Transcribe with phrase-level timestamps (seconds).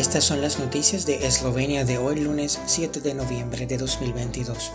[0.00, 4.72] Estas son las noticias de Eslovenia de hoy lunes 7 de noviembre de 2022.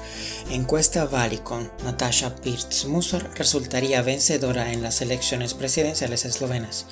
[0.52, 6.86] Encuesta Valicon, Natasha Pirc-Musar resultaría vencedora en las elecciones presidenciales eslovenas.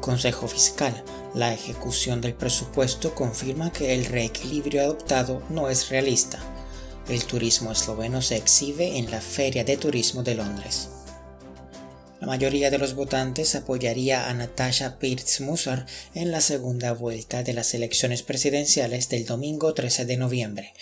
[0.00, 1.00] Consejo Fiscal,
[1.32, 6.40] la ejecución del presupuesto confirma que el reequilibrio adoptado no es realista.
[7.08, 10.88] El turismo esloveno se exhibe en la Feria de Turismo de Londres.
[12.18, 15.84] La mayoría de los votantes apoyaría a Natasha Pirc-Musar
[16.14, 20.72] en la segunda vuelta de las elecciones presidenciales del domingo 13 de noviembre.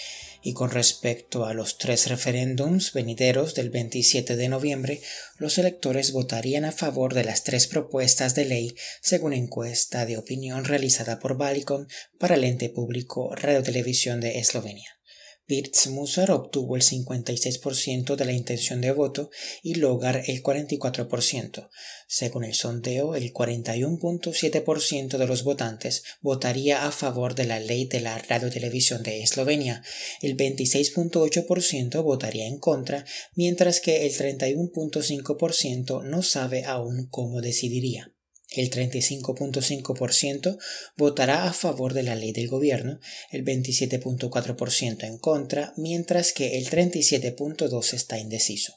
[0.43, 5.01] Y con respecto a los tres referéndums venideros del 27 de noviembre,
[5.38, 10.65] los electores votarían a favor de las tres propuestas de ley según encuesta de opinión
[10.65, 15.01] realizada por Valicon para el ente público Radio Televisión de Eslovenia.
[15.46, 19.30] Pirc Musar obtuvo el 56% de la intención de voto
[19.62, 21.68] y Logar el 44%.
[22.09, 28.00] Según el sondeo, el 41.7% de los votantes votaría a favor de la ley de
[28.00, 29.82] la radiotelevisión de Eslovenia,
[30.22, 38.13] el 26.8% votaría en contra, mientras que el 31.5% no sabe aún cómo decidiría.
[38.55, 40.59] El 35.5%
[40.97, 46.69] votará a favor de la ley del gobierno, el 27.4% en contra, mientras que el
[46.69, 48.74] 37.2% está indeciso.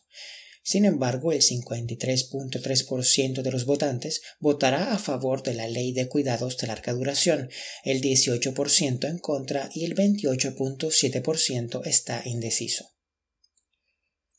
[0.68, 6.58] Sin embargo, el 53.3% de los votantes votará a favor de la ley de cuidados
[6.58, 7.50] de larga duración,
[7.86, 12.97] el 18% en contra y el 28.7% está indeciso.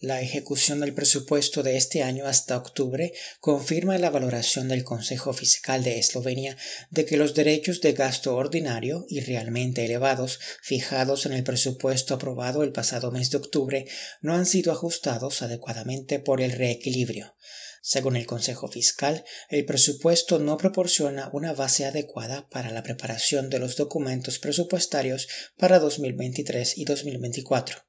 [0.00, 5.82] La ejecución del presupuesto de este año hasta octubre confirma la valoración del Consejo Fiscal
[5.82, 6.56] de Eslovenia
[6.90, 12.62] de que los derechos de gasto ordinario y realmente elevados fijados en el presupuesto aprobado
[12.62, 13.86] el pasado mes de octubre
[14.20, 17.34] no han sido ajustados adecuadamente por el reequilibrio.
[17.82, 23.58] Según el Consejo Fiscal, el presupuesto no proporciona una base adecuada para la preparación de
[23.58, 27.87] los documentos presupuestarios para 2023 y 2024.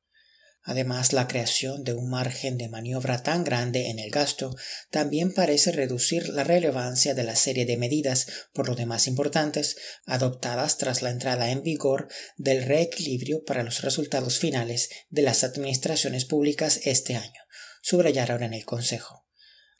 [0.63, 4.55] Además, la creación de un margen de maniobra tan grande en el gasto
[4.91, 10.77] también parece reducir la relevancia de la serie de medidas, por lo demás importantes, adoptadas
[10.77, 16.81] tras la entrada en vigor del reequilibrio para los resultados finales de las administraciones públicas
[16.83, 17.41] este año,
[17.81, 19.28] subrayaron en el Consejo.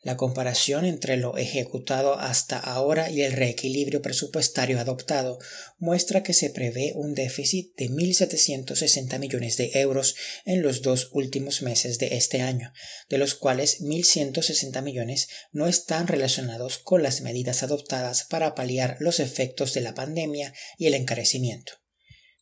[0.02, 5.40] La comparación entre lo ejecutado hasta ahora y el reequilibrio presupuestario adoptado
[5.78, 10.16] muestra que se prevé un déficit de 1.760 millones de euros
[10.46, 12.72] en los dos últimos meses de este año,
[13.10, 19.20] de los cuales 1.160 millones no están relacionados con las medidas adoptadas para paliar los
[19.20, 21.74] efectos de la pandemia y el encarecimiento.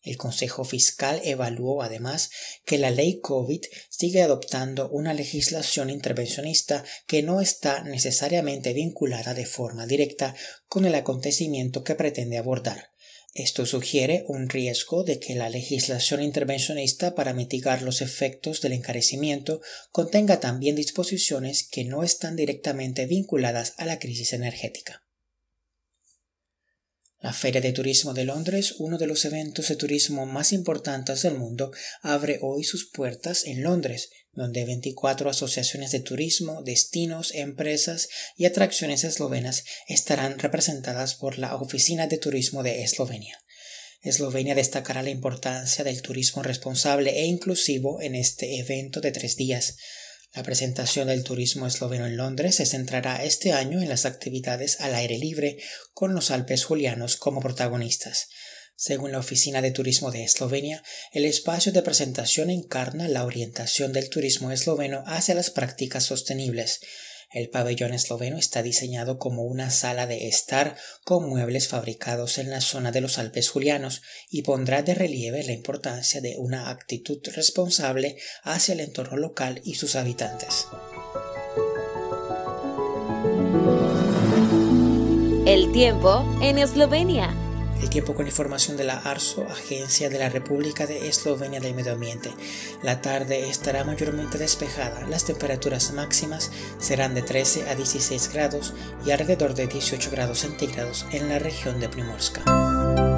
[0.08, 2.30] El Consejo Fiscal evaluó además
[2.64, 9.46] que la ley COVID sigue adoptando una legislación intervencionista que no está necesariamente vinculada de
[9.46, 10.34] forma directa
[10.68, 12.92] con el acontecimiento que pretende abordar.
[13.34, 19.60] Esto sugiere un riesgo de que la legislación intervencionista para mitigar los efectos del encarecimiento
[19.92, 25.04] contenga también disposiciones que no están directamente vinculadas a la crisis energética.
[27.20, 31.34] La Feria de Turismo de Londres, uno de los eventos de turismo más importantes del
[31.34, 31.72] mundo,
[32.04, 39.04] abre hoy sus puertas en Londres, donde 24 asociaciones de turismo, destinos, empresas y atracciones
[39.04, 43.44] eslovenas estarán representadas por la Oficina de Turismo de Eslovenia.
[44.02, 49.78] Eslovenia destacará la importancia del turismo responsable e inclusivo en este evento de tres días.
[50.38, 54.94] La presentación del turismo esloveno en Londres se centrará este año en las actividades al
[54.94, 55.58] aire libre,
[55.96, 58.28] con los Alpes Julianos como protagonistas.
[58.76, 64.12] Según la Oficina de Turismo de Eslovenia, el espacio de presentación encarna la orientación del
[64.12, 66.82] turismo esloveno hacia las prácticas sostenibles.
[67.30, 72.62] El pabellón esloveno está diseñado como una sala de estar con muebles fabricados en la
[72.62, 78.18] zona de los Alpes Julianos y pondrá de relieve la importancia de una actitud responsable
[78.44, 80.68] hacia el entorno local y sus habitantes.
[85.46, 87.47] El tiempo en Eslovenia.
[87.82, 91.94] El tiempo con información de la ARSO, Agencia de la República de Eslovenia del Medio
[91.94, 92.32] Ambiente.
[92.82, 95.06] La tarde estará mayormente despejada.
[95.08, 98.74] Las temperaturas máximas serán de 13 a 16 grados
[99.06, 103.17] y alrededor de 18 grados centígrados en la región de Primorska.